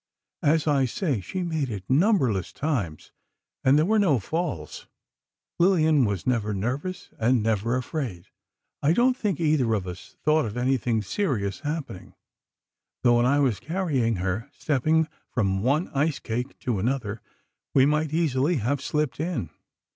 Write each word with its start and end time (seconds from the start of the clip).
As 0.41 0.65
I 0.65 0.85
say, 0.85 1.21
she 1.21 1.43
made 1.43 1.69
it 1.69 1.83
numberless 1.87 2.51
times, 2.51 3.11
and 3.63 3.77
there 3.77 3.85
were 3.85 3.99
no 3.99 4.17
falls. 4.17 4.87
Lillian 5.59 6.05
was 6.05 6.25
never 6.25 6.55
nervous, 6.55 7.11
and 7.19 7.43
never 7.43 7.75
afraid. 7.75 8.25
I 8.81 8.93
don't 8.93 9.15
think 9.15 9.39
either 9.39 9.75
of 9.75 9.85
us 9.85 10.17
thought 10.23 10.45
of 10.47 10.57
anything 10.57 11.03
serious 11.03 11.59
happening, 11.59 12.15
though 13.03 13.17
when 13.17 13.27
I 13.27 13.37
was 13.41 13.59
carrying 13.59 14.15
her, 14.15 14.49
stepping 14.57 15.07
from 15.29 15.61
one 15.61 15.89
ice 15.89 16.17
cake 16.17 16.57
to 16.61 16.79
another, 16.79 17.21
we 17.75 17.85
might 17.85 18.11
easily 18.11 18.55
have 18.55 18.81
slipped 18.81 19.19
in. 19.19 19.51